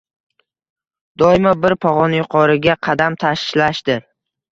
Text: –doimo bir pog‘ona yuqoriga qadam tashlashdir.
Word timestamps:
–doimo 1.23 1.51
bir 1.65 1.75
pog‘ona 1.85 2.19
yuqoriga 2.21 2.75
qadam 2.89 3.19
tashlashdir. 3.25 4.01